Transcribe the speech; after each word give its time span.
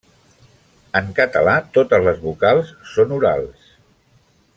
En 0.99 1.11
català 1.19 1.53
totes 1.79 2.07
les 2.07 2.19
vocals 2.23 2.73
són 2.95 3.13
orals. 3.19 3.69